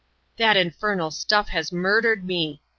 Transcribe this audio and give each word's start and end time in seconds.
"That 0.39 0.57
infernal 0.57 1.11
stuff 1.11 1.49
has 1.49 1.71
murdered 1.71 2.25
me 2.25 2.63